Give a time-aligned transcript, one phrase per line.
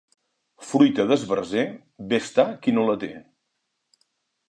[0.69, 1.67] Fruita d'esbarzer,
[2.15, 3.15] bé està qui no la té.